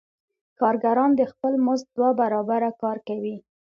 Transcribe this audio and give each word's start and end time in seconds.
کارګران 0.59 1.09
د 1.15 1.21
خپل 1.31 1.53
مزد 1.65 1.87
دوه 1.95 2.11
برابره 2.21 2.69
کار 2.81 2.97
کوي 3.07 3.35